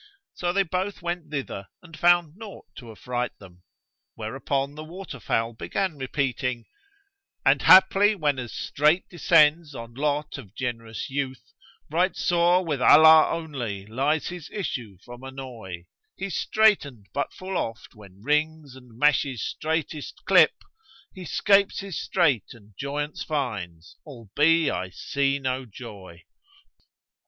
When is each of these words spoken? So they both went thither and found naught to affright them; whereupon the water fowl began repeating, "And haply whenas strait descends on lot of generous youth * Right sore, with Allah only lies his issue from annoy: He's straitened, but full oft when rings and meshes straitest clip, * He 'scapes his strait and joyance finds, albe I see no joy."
So 0.33 0.51
they 0.51 0.63
both 0.63 1.03
went 1.03 1.29
thither 1.29 1.67
and 1.83 1.95
found 1.95 2.35
naught 2.35 2.65
to 2.77 2.89
affright 2.91 3.37
them; 3.37 3.61
whereupon 4.15 4.73
the 4.73 4.83
water 4.83 5.19
fowl 5.19 5.53
began 5.53 5.95
repeating, 5.95 6.65
"And 7.45 7.61
haply 7.61 8.15
whenas 8.15 8.51
strait 8.51 9.07
descends 9.09 9.75
on 9.75 9.93
lot 9.93 10.39
of 10.39 10.55
generous 10.55 11.11
youth 11.11 11.53
* 11.69 11.89
Right 11.91 12.15
sore, 12.15 12.65
with 12.65 12.81
Allah 12.81 13.29
only 13.29 13.85
lies 13.85 14.29
his 14.29 14.49
issue 14.49 14.97
from 15.05 15.21
annoy: 15.21 15.85
He's 16.15 16.35
straitened, 16.35 17.05
but 17.13 17.31
full 17.31 17.55
oft 17.55 17.93
when 17.93 18.23
rings 18.23 18.73
and 18.75 18.97
meshes 18.97 19.43
straitest 19.43 20.25
clip, 20.25 20.55
* 20.87 21.13
He 21.13 21.25
'scapes 21.25 21.81
his 21.81 22.01
strait 22.01 22.53
and 22.53 22.73
joyance 22.75 23.21
finds, 23.23 23.97
albe 24.03 24.67
I 24.71 24.89
see 24.89 25.37
no 25.37 25.67
joy." 25.67 26.23